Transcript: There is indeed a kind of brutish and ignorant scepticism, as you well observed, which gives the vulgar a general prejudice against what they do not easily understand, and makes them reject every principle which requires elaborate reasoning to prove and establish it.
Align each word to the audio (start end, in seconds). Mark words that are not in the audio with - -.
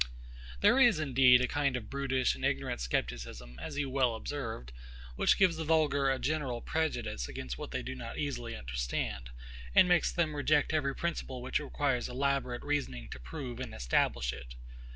There 0.61 0.79
is 0.79 0.99
indeed 0.99 1.41
a 1.41 1.47
kind 1.47 1.77
of 1.77 1.87
brutish 1.91 2.33
and 2.33 2.43
ignorant 2.43 2.81
scepticism, 2.81 3.59
as 3.59 3.77
you 3.77 3.87
well 3.87 4.15
observed, 4.15 4.71
which 5.15 5.37
gives 5.37 5.57
the 5.57 5.63
vulgar 5.63 6.09
a 6.09 6.17
general 6.17 6.59
prejudice 6.59 7.27
against 7.27 7.59
what 7.59 7.69
they 7.69 7.83
do 7.83 7.93
not 7.93 8.17
easily 8.17 8.55
understand, 8.55 9.29
and 9.75 9.87
makes 9.87 10.11
them 10.11 10.35
reject 10.35 10.73
every 10.73 10.95
principle 10.95 11.39
which 11.43 11.59
requires 11.59 12.09
elaborate 12.09 12.63
reasoning 12.63 13.09
to 13.09 13.19
prove 13.19 13.59
and 13.59 13.75
establish 13.75 14.33
it. 14.33 14.55